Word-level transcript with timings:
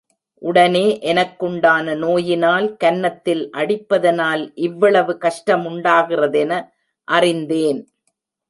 உடனே 0.41 0.83
எனக்குண்டான 1.03 1.93
நோயினால், 1.95 2.67
கன்னத்தில் 2.75 3.43
அடிப்பதனால் 3.53 4.43
இவ்வளவு 4.67 5.15
கஷ்டமுண்டாகிறதென 5.21 6.51
அறிந்தேன்! 7.07 7.81